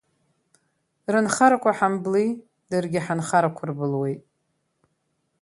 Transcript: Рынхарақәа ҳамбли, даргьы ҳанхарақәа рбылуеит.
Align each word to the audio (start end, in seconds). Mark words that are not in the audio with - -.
Рынхарақәа 1.13 1.71
ҳамбли, 1.77 2.27
даргьы 2.69 2.99
ҳанхарақәа 3.05 3.63
рбылуеит. 3.69 4.21